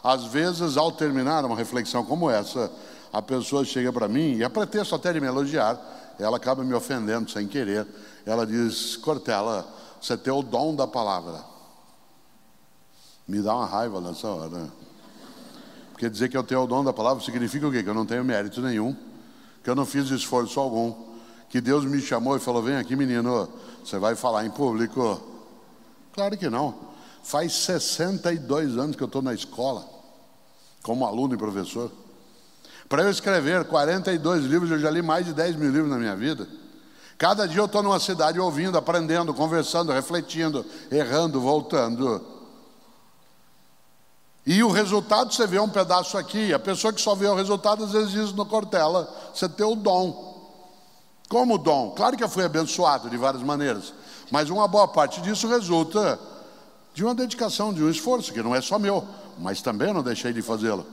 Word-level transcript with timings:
Às 0.00 0.26
vezes, 0.26 0.76
ao 0.76 0.92
terminar 0.92 1.44
uma 1.44 1.56
reflexão 1.56 2.04
como 2.04 2.30
essa, 2.30 2.70
a 3.12 3.20
pessoa 3.20 3.64
chega 3.64 3.92
para 3.92 4.06
mim 4.06 4.36
e 4.36 4.44
a 4.44 4.48
pretexto 4.48 4.94
até 4.94 5.12
de 5.12 5.20
me 5.20 5.26
elogiar, 5.26 5.76
ela 6.20 6.36
acaba 6.36 6.62
me 6.62 6.72
ofendendo 6.72 7.28
sem 7.28 7.48
querer. 7.48 7.84
Ela 8.24 8.46
diz: 8.46 8.96
Cortella, 8.96 9.66
você 10.00 10.16
tem 10.16 10.32
o 10.32 10.40
dom 10.40 10.72
da 10.76 10.86
palavra. 10.86 11.44
Me 13.26 13.42
dá 13.42 13.56
uma 13.56 13.66
raiva 13.66 14.00
nessa 14.00 14.28
hora. 14.28 14.72
Porque 15.90 16.08
dizer 16.08 16.28
que 16.28 16.36
eu 16.36 16.44
tenho 16.44 16.62
o 16.62 16.66
dom 16.68 16.84
da 16.84 16.92
palavra 16.92 17.24
significa 17.24 17.66
o 17.66 17.72
quê? 17.72 17.82
Que 17.82 17.90
eu 17.90 17.94
não 17.94 18.06
tenho 18.06 18.24
mérito 18.24 18.62
nenhum, 18.62 18.96
que 19.64 19.68
eu 19.68 19.74
não 19.74 19.84
fiz 19.84 20.10
esforço 20.10 20.60
algum, 20.60 20.94
que 21.48 21.60
Deus 21.60 21.84
me 21.84 22.00
chamou 22.00 22.36
e 22.36 22.38
falou: 22.38 22.62
vem 22.62 22.76
aqui, 22.76 22.94
menino, 22.94 23.48
você 23.84 23.98
vai 23.98 24.14
falar 24.14 24.46
em 24.46 24.50
público. 24.50 25.20
Claro 26.12 26.38
que 26.38 26.48
não. 26.48 26.87
Faz 27.28 27.52
62 27.52 28.78
anos 28.78 28.96
que 28.96 29.02
eu 29.02 29.06
estou 29.06 29.20
na 29.20 29.34
escola, 29.34 29.86
como 30.82 31.04
aluno 31.04 31.34
e 31.34 31.36
professor. 31.36 31.92
Para 32.88 33.02
eu 33.02 33.10
escrever 33.10 33.66
42 33.66 34.46
livros, 34.46 34.70
eu 34.70 34.78
já 34.78 34.90
li 34.90 35.02
mais 35.02 35.26
de 35.26 35.34
10 35.34 35.56
mil 35.56 35.70
livros 35.70 35.90
na 35.90 35.98
minha 35.98 36.16
vida. 36.16 36.48
Cada 37.18 37.46
dia 37.46 37.60
eu 37.60 37.66
estou 37.66 37.82
numa 37.82 38.00
cidade 38.00 38.40
ouvindo, 38.40 38.78
aprendendo, 38.78 39.34
conversando, 39.34 39.92
refletindo, 39.92 40.64
errando, 40.90 41.38
voltando. 41.38 42.24
E 44.46 44.62
o 44.62 44.70
resultado, 44.70 45.30
você 45.30 45.46
vê 45.46 45.60
um 45.60 45.68
pedaço 45.68 46.16
aqui. 46.16 46.54
A 46.54 46.58
pessoa 46.58 46.94
que 46.94 47.00
só 47.02 47.14
vê 47.14 47.26
o 47.26 47.34
resultado, 47.34 47.84
às 47.84 47.92
vezes 47.92 48.10
diz 48.10 48.32
no 48.32 48.46
Cortella: 48.46 49.06
você 49.34 49.46
tem 49.46 49.66
o 49.66 49.76
dom. 49.76 50.50
Como 51.28 51.58
dom? 51.58 51.90
Claro 51.90 52.16
que 52.16 52.24
eu 52.24 52.28
fui 52.30 52.44
abençoado 52.44 53.10
de 53.10 53.18
várias 53.18 53.42
maneiras, 53.42 53.92
mas 54.30 54.48
uma 54.48 54.66
boa 54.66 54.88
parte 54.88 55.20
disso 55.20 55.46
resulta 55.46 56.18
de 56.98 57.04
uma 57.04 57.14
dedicação, 57.14 57.72
de 57.72 57.80
um 57.80 57.88
esforço, 57.88 58.32
que 58.32 58.42
não 58.42 58.52
é 58.52 58.60
só 58.60 58.76
meu, 58.76 59.06
mas 59.38 59.62
também 59.62 59.94
não 59.94 60.02
deixei 60.02 60.32
de 60.32 60.42
fazê-lo. 60.42 60.84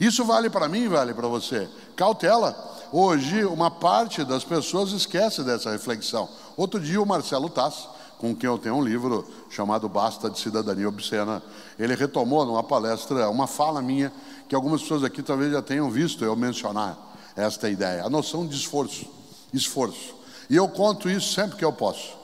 Isso 0.00 0.24
vale 0.24 0.48
para 0.48 0.70
mim, 0.70 0.88
vale 0.88 1.12
para 1.12 1.28
você. 1.28 1.68
Cautela. 1.94 2.56
Hoje, 2.90 3.44
uma 3.44 3.70
parte 3.70 4.24
das 4.24 4.42
pessoas 4.42 4.92
esquece 4.92 5.42
dessa 5.42 5.70
reflexão. 5.70 6.30
Outro 6.56 6.80
dia, 6.80 6.98
o 6.98 7.04
Marcelo 7.04 7.50
Tass, 7.50 7.86
com 8.16 8.34
quem 8.34 8.48
eu 8.48 8.56
tenho 8.56 8.76
um 8.76 8.82
livro 8.82 9.28
chamado 9.50 9.86
Basta 9.86 10.30
de 10.30 10.40
Cidadania 10.40 10.88
Obscena, 10.88 11.42
ele 11.78 11.94
retomou 11.94 12.46
numa 12.46 12.62
palestra 12.62 13.28
uma 13.28 13.46
fala 13.46 13.82
minha 13.82 14.10
que 14.48 14.54
algumas 14.54 14.80
pessoas 14.80 15.04
aqui 15.04 15.22
talvez 15.22 15.52
já 15.52 15.60
tenham 15.60 15.90
visto 15.90 16.24
eu 16.24 16.34
mencionar 16.34 16.96
esta 17.36 17.68
ideia, 17.68 18.02
a 18.02 18.08
noção 18.08 18.46
de 18.46 18.56
esforço, 18.56 19.04
esforço. 19.52 20.14
E 20.48 20.56
eu 20.56 20.66
conto 20.68 21.10
isso 21.10 21.34
sempre 21.34 21.58
que 21.58 21.64
eu 21.66 21.72
posso. 21.74 22.16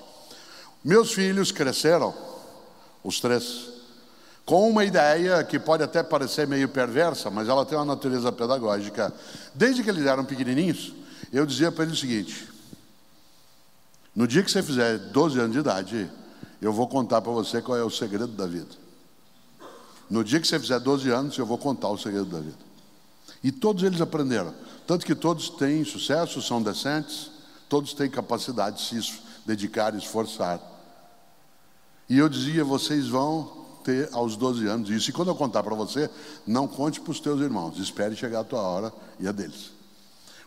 Meus 0.83 1.13
filhos 1.13 1.53
cresceram, 1.53 2.15
os 3.03 3.21
três, 3.21 3.69
com 4.45 4.69
uma 4.69 4.85
ideia 4.85 5.45
que 5.45 5.59
pode 5.59 5.83
até 5.83 6.03
parecer 6.03 6.47
meio 6.47 6.69
perversa, 6.69 7.31
mas 7.31 7.49
ela 7.49 7.65
tem 7.65 7.79
uma 7.79 7.85
natureza 7.85 8.33
pedagógica. 8.33 9.13
Desde 9.55 9.83
que 9.83 9.89
eles 9.89 10.07
eram 10.07 10.25
pequenininhos, 10.25 10.93
eu 11.33 11.47
dizia 11.47 11.71
para 11.71 11.85
eles 11.85 11.97
o 11.97 12.01
seguinte: 12.01 12.49
no 14.15 14.27
dia 14.27 14.43
que 14.43 14.51
você 14.51 14.63
fizer 14.63 14.99
12 14.99 15.39
anos 15.39 15.53
de 15.53 15.59
idade, 15.61 16.11
eu 16.61 16.73
vou 16.73 16.89
contar 16.89 17.21
para 17.21 17.33
você 17.33 17.63
qual 17.63 17.79
é 17.79 17.85
o 17.85 17.91
segredo 17.91 18.29
da 18.29 18.47
vida. 18.47 18.69
No 20.11 20.25
dia 20.25 20.41
que 20.41 20.49
você 20.49 20.59
fizer 20.59 20.81
12 20.81 21.09
anos, 21.11 21.39
eu 21.39 21.47
vou 21.47 21.57
contar 21.57 21.89
o 21.89 21.97
segredo 21.97 22.27
da 22.27 22.41
vida. 22.41 22.59
E 23.43 23.53
todos 23.53 23.85
eles 23.85 24.01
aprenderam. 24.01 24.53
Tanto 24.87 25.07
que 25.07 25.15
todos 25.15 25.49
têm 25.51 25.85
sucesso, 25.85 26.43
são 26.43 26.61
decentes, 26.61 27.31
todos 27.69 27.95
têm 27.95 28.11
capacidade 28.11 28.79
de 28.79 29.03
se 29.03 29.21
dedicar, 29.47 29.95
esforçar. 29.95 30.61
E 32.11 32.19
eu 32.19 32.29
dizia: 32.29 32.65
vocês 32.65 33.07
vão 33.07 33.49
ter 33.85 34.11
aos 34.13 34.37
12 34.37 34.67
anos 34.67 34.91
isso. 34.91 35.09
E 35.09 35.13
quando 35.13 35.29
eu 35.29 35.35
contar 35.35 35.63
para 35.63 35.75
você, 35.77 36.11
não 36.45 36.67
conte 36.67 37.01
para 37.01 37.13
os 37.13 37.21
teus 37.21 37.41
irmãos, 37.41 37.79
espere 37.79 38.17
chegar 38.17 38.41
a 38.41 38.45
tua 38.45 38.61
hora 38.61 38.93
e 39.21 39.29
a 39.29 39.33
deles. 39.33 39.71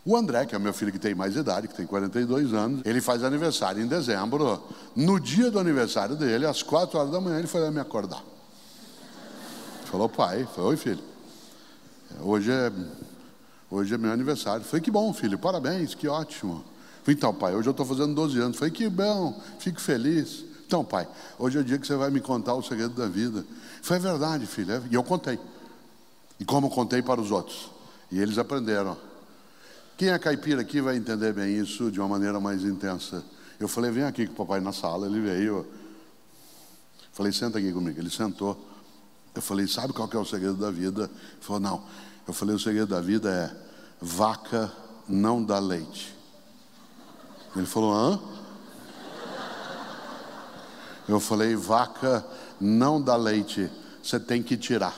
O 0.06 0.18
André, 0.18 0.46
que 0.46 0.54
é 0.54 0.60
meu 0.60 0.74
filho 0.74 0.92
que 0.92 1.00
tem 1.00 1.16
mais 1.16 1.34
idade, 1.34 1.70
que 1.70 1.74
tem 1.74 1.88
42 1.88 2.54
anos, 2.54 2.82
ele 2.84 3.00
faz 3.00 3.24
aniversário 3.24 3.82
em 3.82 3.88
dezembro. 3.88 4.62
No 4.94 5.18
dia 5.18 5.50
do 5.50 5.58
aniversário 5.58 6.18
dele, 6.18 6.46
às 6.46 6.62
4 6.62 7.00
horas 7.00 7.12
da 7.12 7.22
manhã, 7.22 7.40
ele 7.40 7.48
foi 7.48 7.62
lá 7.62 7.72
me 7.72 7.80
acordar. 7.80 8.22
Falou, 9.86 10.10
pai, 10.10 10.46
foi, 10.54 10.64
oi 10.66 10.76
filho, 10.76 11.00
hoje 12.22 12.52
é, 12.52 12.72
hoje 13.72 13.94
é 13.94 13.98
meu 13.98 14.12
aniversário. 14.12 14.66
Falei, 14.66 14.82
que 14.82 14.92
bom, 14.92 15.14
filho, 15.14 15.40
parabéns, 15.40 15.96
que 15.96 16.10
ótimo. 16.10 16.66
Falei, 17.04 17.16
então, 17.16 17.34
pai, 17.34 17.56
hoje 17.56 17.70
eu 17.70 17.72
estou 17.72 17.86
fazendo 17.86 18.14
12 18.14 18.38
anos. 18.40 18.58
Falei, 18.58 18.74
que 18.74 18.90
bom, 18.90 19.42
fico 19.60 19.80
feliz. 19.80 20.44
Então, 20.74 20.84
pai, 20.84 21.08
hoje 21.38 21.56
é 21.60 21.62
o 21.62 21.64
dia 21.64 21.78
que 21.78 21.86
você 21.86 21.96
vai 21.96 22.10
me 22.10 22.20
contar 22.20 22.56
o 22.56 22.64
segredo 22.64 22.96
da 22.96 23.08
vida. 23.08 23.46
Foi 23.84 24.00
verdade, 24.00 24.48
filho. 24.48 24.74
É, 24.74 24.82
e 24.90 24.96
eu 24.96 25.04
contei. 25.04 25.40
E 26.40 26.46
como 26.46 26.68
contei 26.68 27.00
para 27.00 27.22
os 27.22 27.30
outros. 27.30 27.70
E 28.12 28.20
eles 28.20 28.40
aprenderam. 28.40 28.98
Quem 29.96 30.10
é 30.10 30.18
caipira 30.18 30.62
aqui 30.62 30.82
vai 30.82 30.98
entender 30.98 31.32
bem 31.32 31.56
isso 31.60 31.92
de 31.92 32.00
uma 32.00 32.10
maneira 32.10 32.40
mais 32.40 32.64
intensa. 32.64 33.24
Eu 33.60 33.68
falei, 33.68 33.92
vem 33.92 34.04
aqui 34.04 34.26
com 34.26 34.34
o 34.34 34.36
papai 34.36 34.62
na 34.62 34.74
sala. 34.74 35.06
Ele 35.06 35.22
veio. 35.22 35.64
Falei, 37.12 37.32
senta 37.32 37.60
aqui 37.60 37.72
comigo. 37.72 38.00
Ele 38.00 38.10
sentou. 38.10 38.60
Eu 39.36 39.44
falei, 39.44 39.68
sabe 39.68 39.94
qual 39.94 40.08
que 40.08 40.18
é 40.18 40.20
o 40.20 40.26
segredo 40.26 40.56
da 40.56 40.72
vida? 40.72 41.04
Ele 41.04 41.40
falou, 41.40 41.60
não. 41.60 41.84
Eu 42.28 42.34
falei, 42.34 42.56
o 42.56 42.60
segredo 42.60 42.88
da 42.88 43.00
vida 43.00 43.30
é 43.30 43.56
vaca 44.04 44.74
não 45.08 45.44
dá 45.44 45.60
leite. 45.60 46.16
Ele 47.56 47.68
falou, 47.68 47.94
hã? 47.94 48.20
Eu 51.08 51.20
falei, 51.20 51.56
vaca 51.56 52.26
não 52.60 53.02
dá 53.02 53.16
leite, 53.16 53.70
você 54.02 54.20
tem 54.20 54.42
que 54.42 54.56
tirar. 54.56 54.96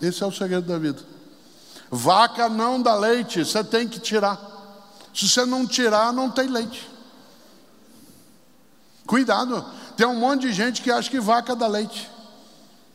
Esse 0.00 0.22
é 0.22 0.26
o 0.26 0.32
segredo 0.32 0.66
da 0.66 0.78
vida. 0.78 1.02
Vaca 1.90 2.48
não 2.48 2.80
dá 2.80 2.94
leite, 2.94 3.44
você 3.44 3.62
tem 3.64 3.88
que 3.88 3.98
tirar. 3.98 4.38
Se 5.12 5.28
você 5.28 5.44
não 5.44 5.66
tirar, 5.66 6.12
não 6.12 6.30
tem 6.30 6.46
leite. 6.48 6.88
Cuidado, 9.06 9.64
tem 9.96 10.06
um 10.06 10.14
monte 10.14 10.42
de 10.42 10.52
gente 10.52 10.80
que 10.80 10.90
acha 10.90 11.10
que 11.10 11.18
vaca 11.18 11.56
dá 11.56 11.66
leite. 11.66 12.08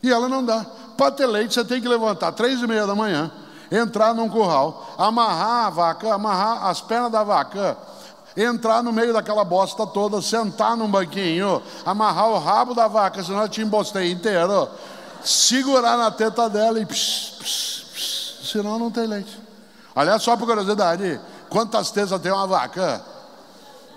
E 0.02 0.10
ela 0.10 0.28
não 0.28 0.44
dá. 0.44 0.64
Para 0.96 1.10
ter 1.10 1.26
leite, 1.26 1.52
você 1.52 1.64
tem 1.64 1.80
que 1.80 1.86
levantar 1.86 2.32
três 2.32 2.60
e 2.62 2.66
meia 2.66 2.86
da 2.86 2.94
manhã, 2.94 3.30
entrar 3.70 4.14
num 4.14 4.28
curral, 4.28 4.94
amarrar 4.96 5.66
a 5.66 5.70
vaca, 5.70 6.14
amarrar 6.14 6.66
as 6.66 6.80
pernas 6.80 7.12
da 7.12 7.22
vaca 7.22 7.76
entrar 8.36 8.82
no 8.82 8.92
meio 8.92 9.12
daquela 9.12 9.44
bosta 9.44 9.86
toda, 9.86 10.20
sentar 10.20 10.76
num 10.76 10.88
banquinho, 10.88 11.62
amarrar 11.84 12.28
o 12.28 12.38
rabo 12.38 12.74
da 12.74 12.86
vaca, 12.86 13.22
senão 13.22 13.42
eu 13.42 13.48
te 13.48 13.62
embostei 13.62 14.12
inteiro, 14.12 14.68
segurar 15.24 15.96
na 15.96 16.10
teta 16.10 16.48
dela 16.50 16.78
e 16.78 16.84
psh, 16.84 17.38
psh, 17.40 17.84
psh, 17.94 18.50
senão 18.52 18.78
não 18.78 18.90
tem 18.90 19.06
leite. 19.06 19.40
Aliás, 19.94 20.22
só 20.22 20.36
por 20.36 20.46
curiosidade, 20.46 21.18
quantas 21.48 21.90
tesas 21.90 22.20
tem 22.20 22.30
uma 22.30 22.46
vaca? 22.46 23.02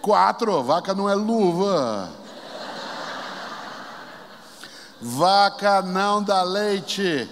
Quatro, 0.01 0.63
vaca 0.63 0.93
não 0.93 1.09
é 1.09 1.15
luva. 1.15 2.09
Vaca 5.01 5.81
não 5.81 6.23
dá 6.23 6.41
leite. 6.43 7.29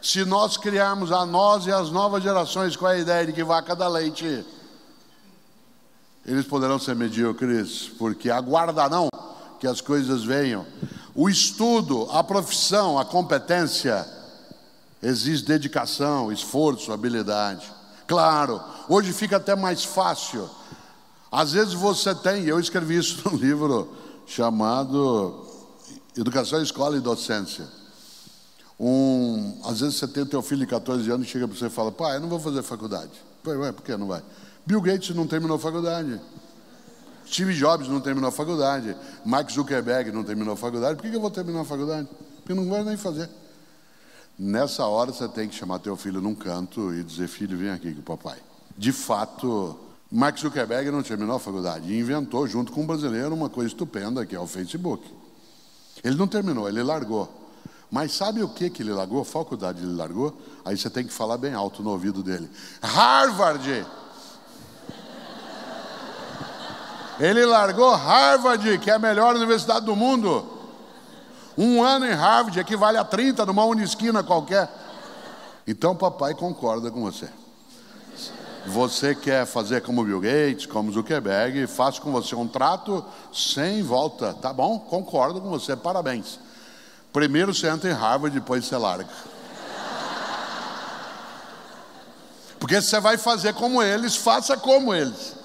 Se 0.00 0.24
nós 0.24 0.56
criarmos 0.56 1.12
a 1.12 1.24
nós 1.24 1.66
e 1.66 1.72
as 1.72 1.90
novas 1.90 2.24
gerações 2.24 2.74
com 2.74 2.86
a 2.86 2.96
ideia 2.96 3.26
de 3.26 3.32
que 3.32 3.44
vaca 3.44 3.76
dá 3.76 3.86
leite, 3.86 4.44
eles 6.24 6.46
poderão 6.46 6.78
ser 6.78 6.94
medíocres, 6.94 7.90
porque 7.98 8.30
aguardarão 8.30 9.08
que 9.58 9.66
as 9.66 9.80
coisas 9.80 10.24
venham. 10.24 10.64
O 11.14 11.28
estudo, 11.28 12.08
a 12.10 12.22
profissão, 12.22 12.98
a 12.98 13.04
competência, 13.04 14.06
exige 15.02 15.44
dedicação, 15.44 16.32
esforço, 16.32 16.92
habilidade. 16.92 17.70
Claro, 18.06 18.60
hoje 18.88 19.12
fica 19.12 19.36
até 19.36 19.54
mais 19.56 19.84
fácil. 19.84 20.48
Às 21.30 21.52
vezes 21.52 21.74
você 21.74 22.14
tem, 22.14 22.44
eu 22.44 22.60
escrevi 22.60 22.98
isso 22.98 23.22
num 23.28 23.36
livro 23.36 23.92
chamado 24.26 25.46
Educação, 26.16 26.62
Escola 26.62 26.96
e 26.96 27.00
Docência. 27.00 27.66
Um, 28.78 29.60
às 29.64 29.80
vezes 29.80 29.96
você 29.96 30.08
tem 30.08 30.22
o 30.22 30.26
teu 30.26 30.42
filho 30.42 30.60
de 30.60 30.66
14 30.66 31.10
anos 31.10 31.26
e 31.26 31.30
chega 31.30 31.46
para 31.46 31.56
você 31.56 31.66
e 31.66 31.70
fala, 31.70 31.92
pai, 31.92 32.16
eu 32.16 32.20
não 32.20 32.28
vou 32.28 32.40
fazer 32.40 32.62
faculdade. 32.62 33.12
Pai, 33.42 33.72
por 33.72 33.82
que 33.82 33.96
não 33.96 34.06
vai? 34.06 34.22
Bill 34.64 34.80
Gates 34.80 35.14
não 35.14 35.26
terminou 35.26 35.56
a 35.56 35.60
faculdade. 35.60 36.20
Steve 37.26 37.54
Jobs 37.54 37.88
não 37.88 38.00
terminou 38.00 38.28
a 38.28 38.32
faculdade. 38.32 38.96
Mark 39.24 39.50
Zuckerberg 39.50 40.12
não 40.12 40.22
terminou 40.22 40.54
a 40.54 40.56
faculdade. 40.56 40.96
Por 40.96 41.10
que 41.10 41.16
eu 41.16 41.20
vou 41.20 41.30
terminar 41.30 41.62
a 41.62 41.64
faculdade? 41.64 42.08
Porque 42.36 42.54
não 42.54 42.68
vai 42.68 42.84
nem 42.84 42.96
fazer. 42.96 43.28
Nessa 44.38 44.86
hora 44.86 45.12
você 45.12 45.28
tem 45.28 45.48
que 45.48 45.54
chamar 45.54 45.78
teu 45.78 45.96
filho 45.96 46.20
num 46.20 46.34
canto 46.34 46.92
e 46.94 47.02
dizer: 47.02 47.28
Filho, 47.28 47.56
vem 47.56 47.70
aqui 47.70 47.92
com 47.94 48.00
o 48.00 48.02
papai. 48.02 48.38
De 48.76 48.92
fato, 48.92 49.78
Mark 50.10 50.38
Zuckerberg 50.38 50.90
não 50.90 51.02
terminou 51.02 51.36
a 51.36 51.40
faculdade 51.40 51.92
e 51.92 51.98
inventou, 51.98 52.46
junto 52.46 52.72
com 52.72 52.82
um 52.82 52.86
brasileiro, 52.86 53.34
uma 53.34 53.48
coisa 53.48 53.68
estupenda 53.68 54.24
que 54.26 54.34
é 54.34 54.40
o 54.40 54.46
Facebook. 54.46 55.08
Ele 56.02 56.16
não 56.16 56.26
terminou, 56.26 56.68
ele 56.68 56.82
largou. 56.82 57.40
Mas 57.90 58.14
sabe 58.14 58.42
o 58.42 58.48
que, 58.48 58.70
que 58.70 58.82
ele 58.82 58.92
largou? 58.92 59.20
A 59.20 59.24
faculdade 59.24 59.82
ele 59.82 59.94
largou? 59.94 60.34
Aí 60.64 60.76
você 60.76 60.88
tem 60.88 61.04
que 61.04 61.12
falar 61.12 61.36
bem 61.36 61.52
alto 61.52 61.82
no 61.82 61.90
ouvido 61.90 62.22
dele: 62.22 62.50
Harvard! 62.82 63.86
Ele 67.22 67.46
largou 67.46 67.94
Harvard, 67.94 68.78
que 68.78 68.90
é 68.90 68.94
a 68.94 68.98
melhor 68.98 69.36
universidade 69.36 69.86
do 69.86 69.94
mundo. 69.94 70.44
Um 71.56 71.80
ano 71.80 72.04
em 72.04 72.12
Harvard 72.12 72.58
equivale 72.58 72.98
a 72.98 73.04
30 73.04 73.46
numa 73.46 73.64
unisquina 73.64 74.24
qualquer. 74.24 74.68
Então, 75.64 75.94
papai 75.94 76.34
concorda 76.34 76.90
com 76.90 77.00
você. 77.00 77.28
Você 78.66 79.14
quer 79.14 79.46
fazer 79.46 79.82
como 79.82 80.02
Bill 80.02 80.20
Gates, 80.20 80.66
como 80.66 80.90
Zuckerberg, 80.90 81.68
faço 81.68 82.02
com 82.02 82.10
você 82.10 82.34
um 82.34 82.48
trato 82.48 83.04
sem 83.32 83.84
volta, 83.84 84.34
tá 84.34 84.52
bom? 84.52 84.80
Concordo 84.80 85.40
com 85.40 85.48
você, 85.48 85.76
parabéns. 85.76 86.40
Primeiro 87.12 87.54
você 87.54 87.68
entra 87.68 87.88
em 87.88 87.94
Harvard, 87.94 88.36
depois 88.36 88.64
você 88.64 88.76
larga. 88.76 89.06
Porque 92.58 92.82
se 92.82 92.88
você 92.88 92.98
vai 92.98 93.16
fazer 93.16 93.54
como 93.54 93.80
eles, 93.80 94.16
faça 94.16 94.56
como 94.56 94.92
eles. 94.92 95.41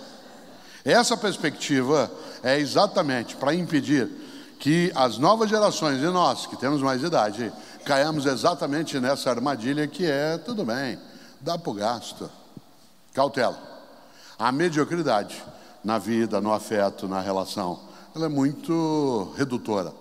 Essa 0.88 1.18
perspectiva 1.18 2.10
é 2.42 2.58
exatamente 2.58 3.36
para 3.36 3.54
impedir 3.54 4.10
que 4.58 4.90
as 4.96 5.18
novas 5.18 5.50
gerações 5.50 6.02
e 6.02 6.06
nós, 6.06 6.46
que 6.46 6.56
temos 6.56 6.82
mais 6.82 7.04
idade, 7.04 7.52
caiamos 7.84 8.26
exatamente 8.26 8.98
nessa 8.98 9.30
armadilha 9.30 9.86
que 9.86 10.06
é 10.06 10.38
tudo 10.38 10.64
bem, 10.64 10.98
dá 11.42 11.58
para 11.58 11.70
o 11.70 11.74
gasto. 11.74 12.32
Cautela. 13.14 13.62
A 14.40 14.50
mediocridade 14.50 15.44
na 15.84 15.98
vida, 15.98 16.40
no 16.40 16.54
afeto, 16.54 17.06
na 17.06 17.20
relação, 17.20 17.82
ela 18.16 18.28
é 18.28 18.30
muito 18.30 19.34
redutora. 19.36 19.92